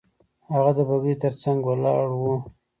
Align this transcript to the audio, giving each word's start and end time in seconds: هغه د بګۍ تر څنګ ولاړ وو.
هغه 0.53 0.71
د 0.77 0.79
بګۍ 0.89 1.15
تر 1.23 1.33
څنګ 1.41 1.59
ولاړ 1.65 2.05
وو. 2.19 2.35